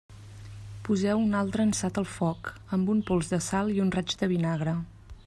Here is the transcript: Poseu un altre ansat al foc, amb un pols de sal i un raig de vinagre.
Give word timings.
Poseu 0.87 1.19
un 1.25 1.35
altre 1.41 1.67
ansat 1.69 2.01
al 2.03 2.09
foc, 2.15 2.51
amb 2.79 2.91
un 2.97 3.07
pols 3.11 3.33
de 3.35 3.41
sal 3.49 3.71
i 3.77 3.81
un 3.85 3.97
raig 3.99 4.17
de 4.23 4.31
vinagre. 4.37 4.79